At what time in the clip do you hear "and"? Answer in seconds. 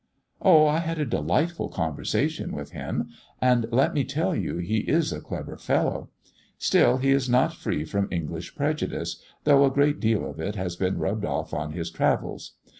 3.39-3.67